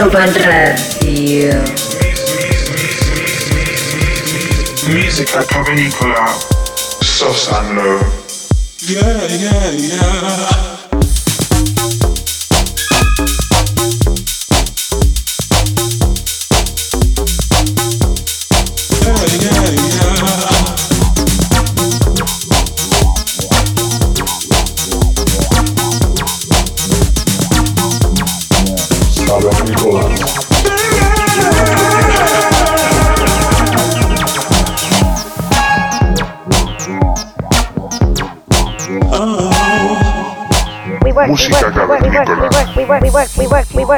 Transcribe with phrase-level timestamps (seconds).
[0.00, 1.62] Urban Radio.
[4.88, 6.24] Musica provenicola,
[7.02, 7.76] soft and.
[8.80, 10.69] Yeah, yeah, yeah.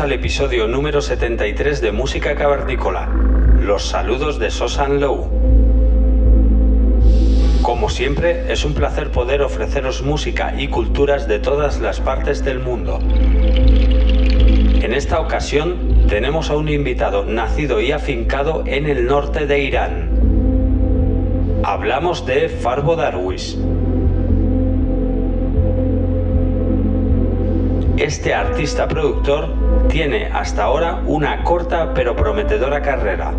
[0.00, 3.06] Al episodio número 73 de Música Cavernícola.
[3.60, 5.28] Los saludos de Sosan Low.
[7.60, 12.60] Como siempre, es un placer poder ofreceros música y culturas de todas las partes del
[12.60, 12.98] mundo.
[13.02, 20.10] En esta ocasión tenemos a un invitado nacido y afincado en el norte de Irán.
[21.62, 23.58] Hablamos de Fargo Darwish.
[27.98, 33.32] Este artista productor tiene hasta ahora una corta pero prometedora carrera.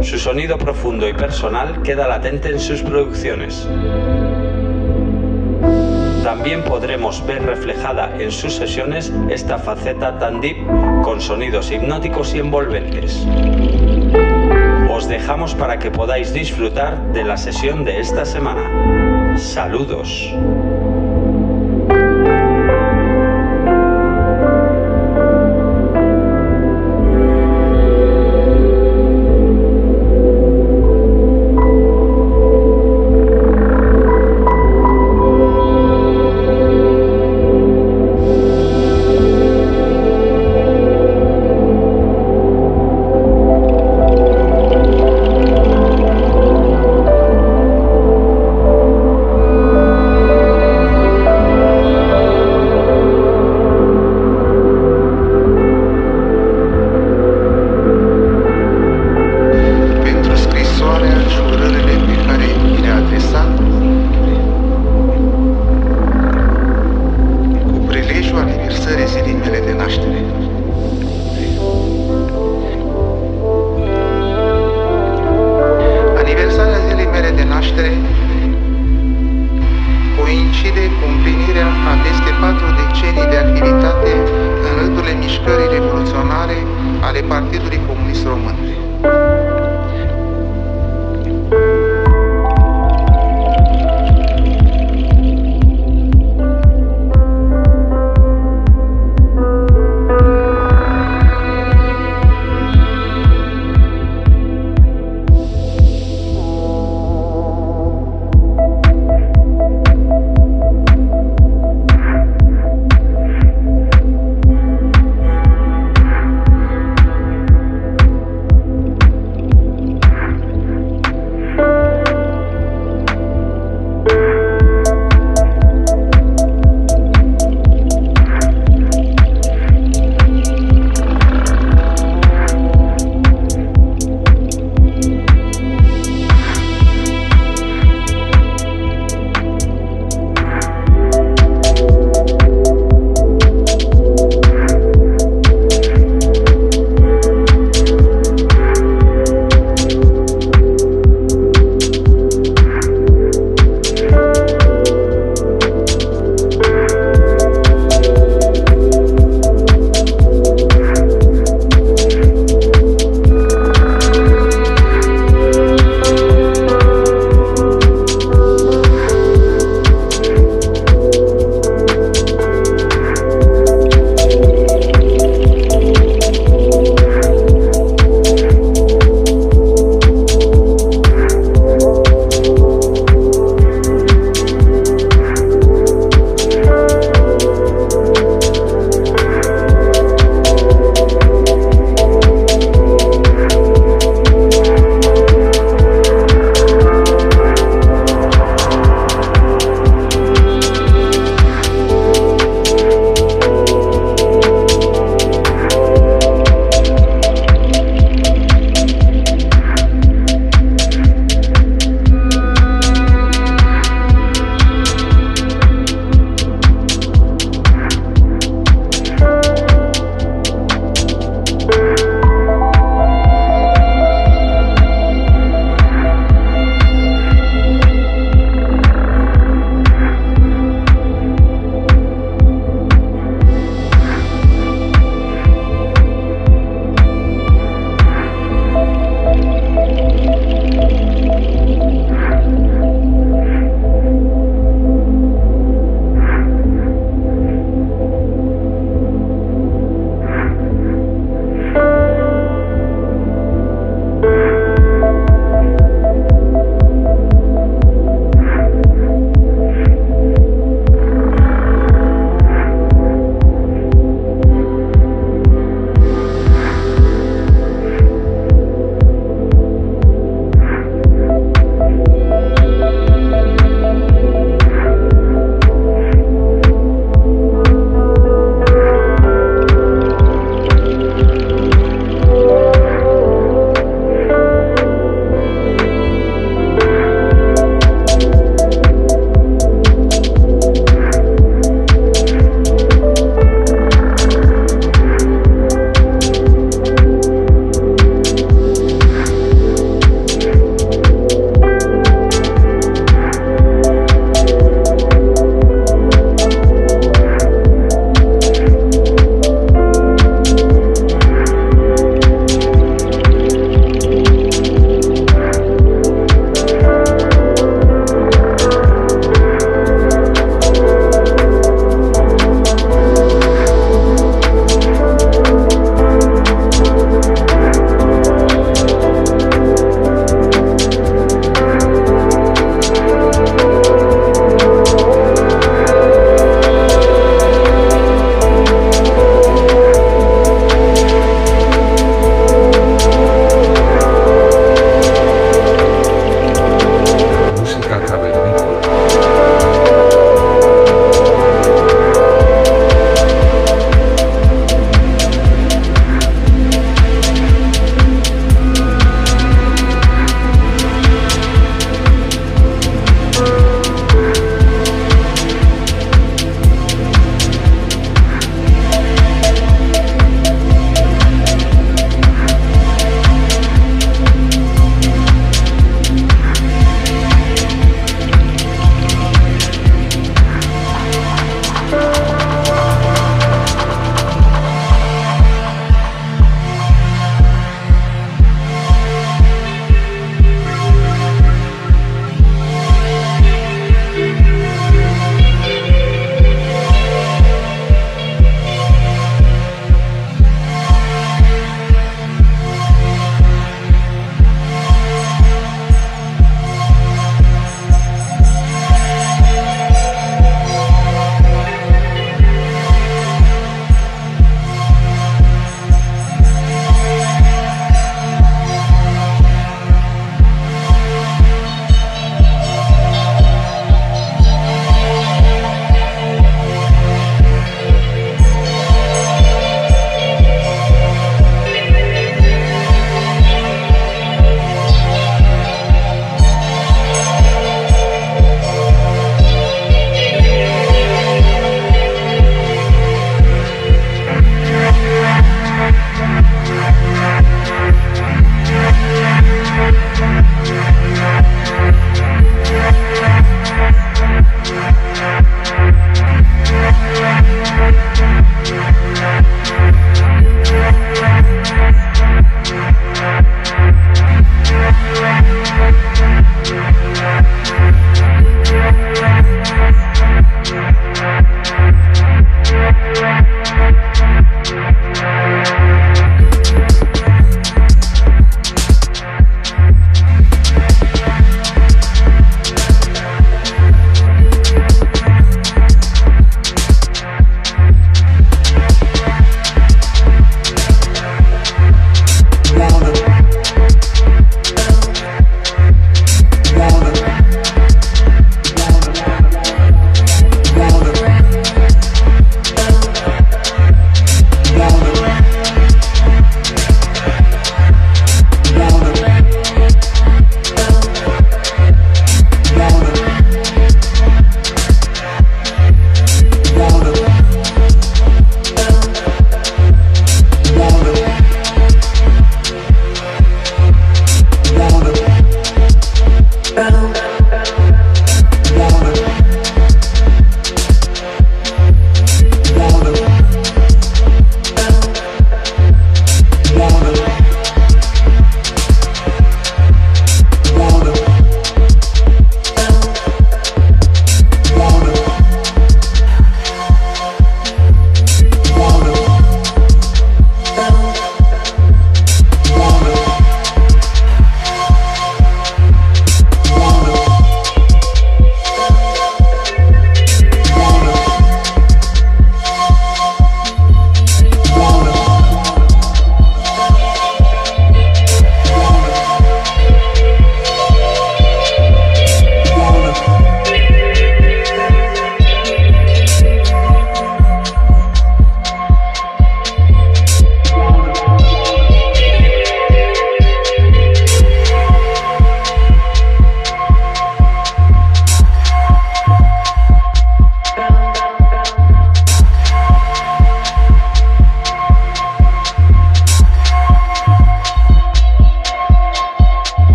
[0.00, 3.68] Su sonido profundo y personal queda latente en sus producciones.
[6.22, 10.58] También podremos ver reflejada en sus sesiones esta faceta tan deep
[11.02, 13.26] con sonidos hipnóticos y envolventes.
[14.90, 19.36] Os dejamos para que podáis disfrutar de la sesión de esta semana.
[19.36, 20.34] Saludos.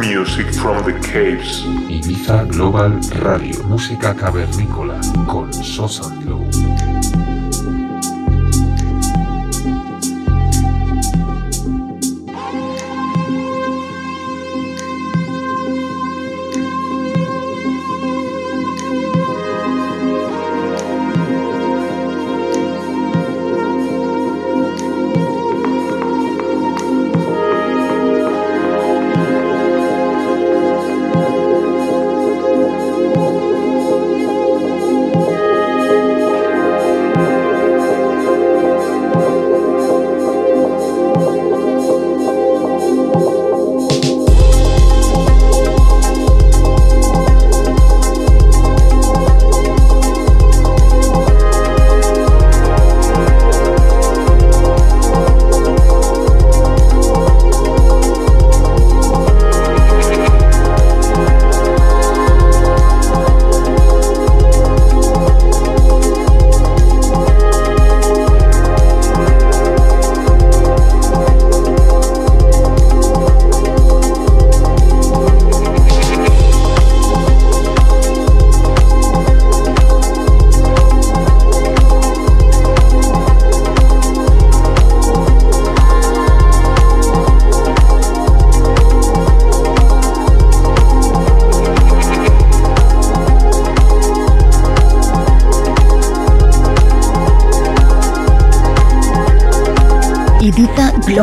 [0.00, 1.62] Music from the Caves.
[1.90, 6.55] Ibiza Global Radio, música cavernícola con Sosa Glow.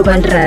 [0.08, 0.38] பண்ற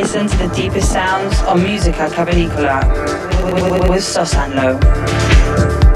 [0.00, 2.80] Listen to the deepest sounds on Musica Cavernicola
[3.90, 5.89] with Sosanlo.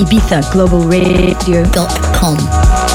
[0.00, 2.89] IbizaGlobalRadio.com.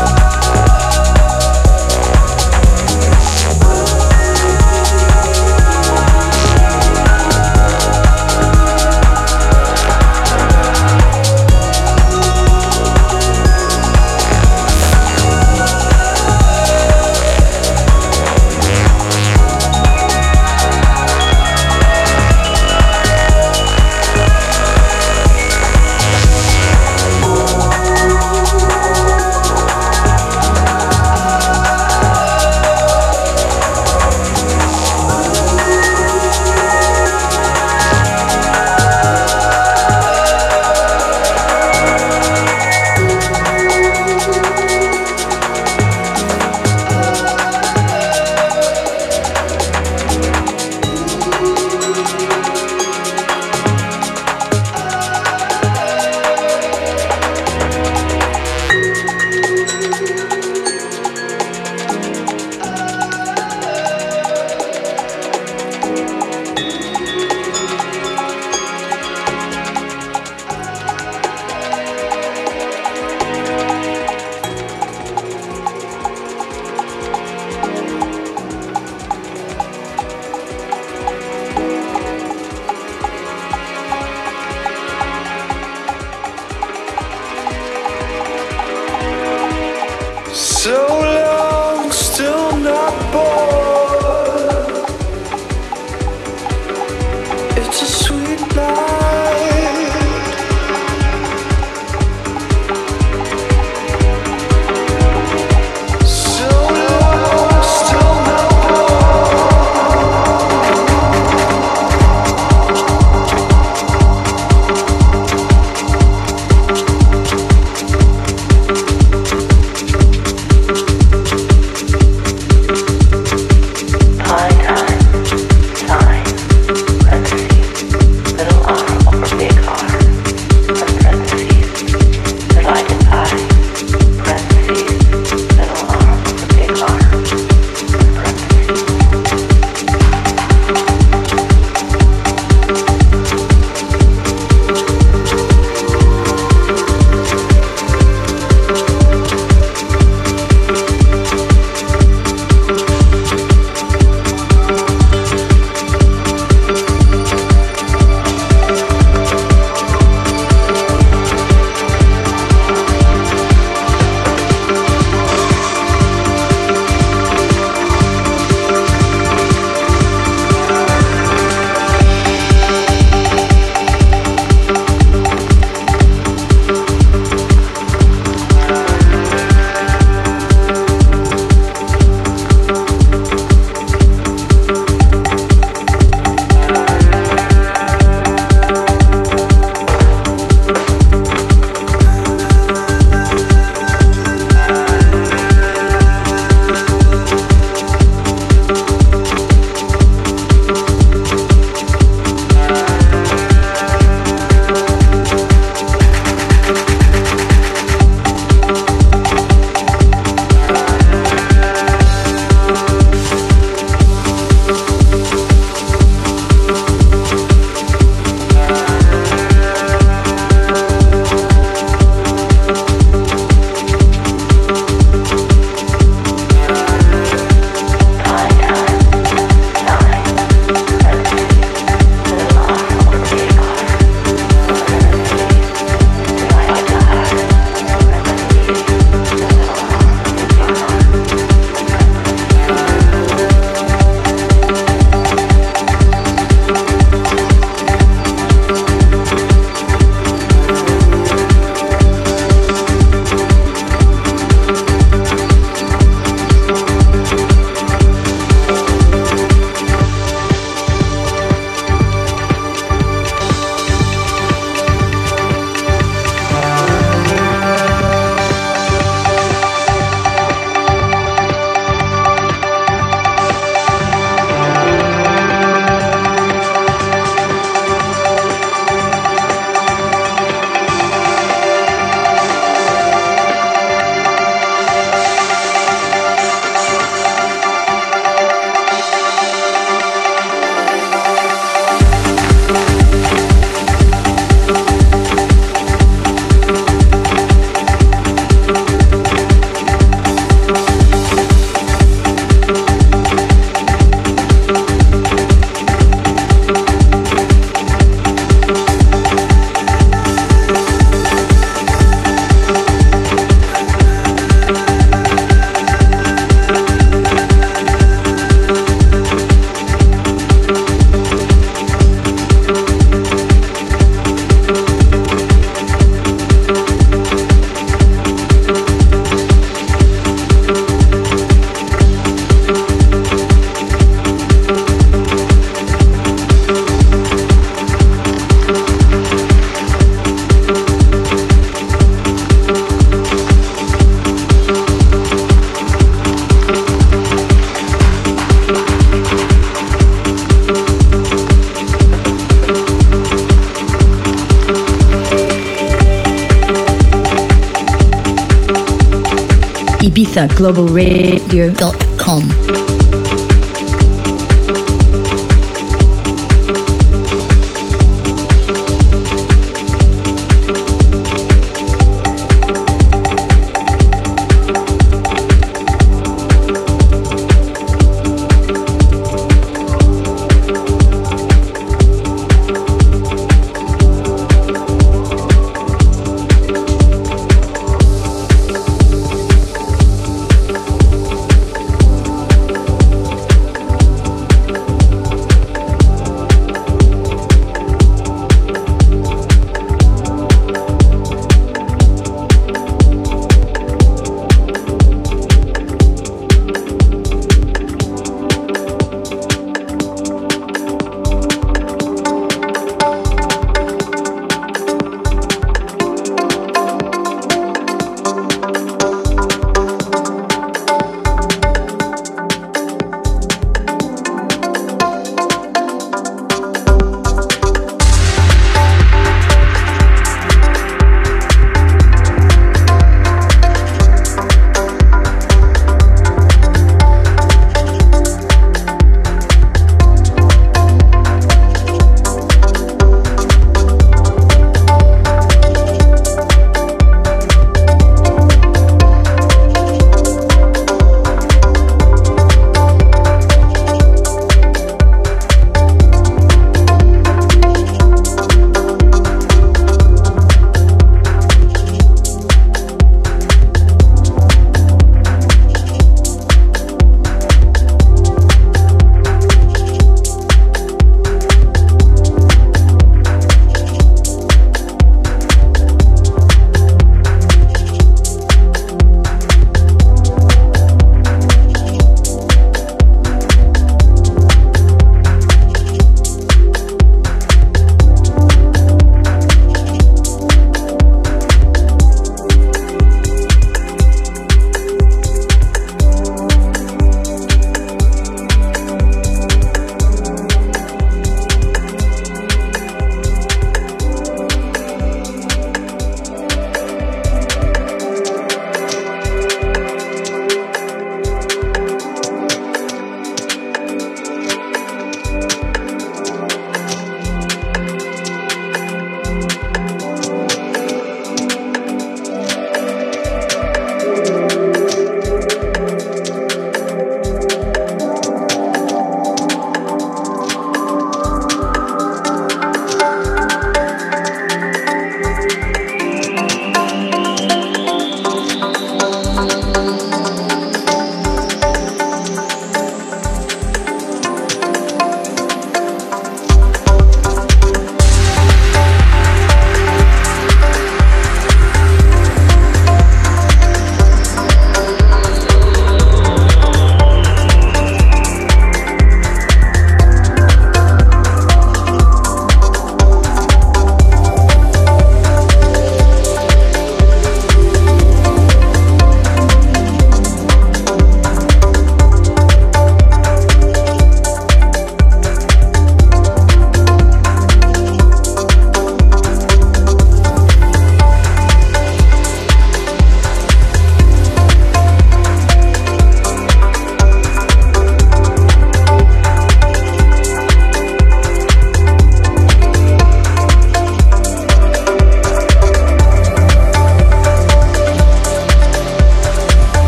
[360.48, 362.65] globalradio.com.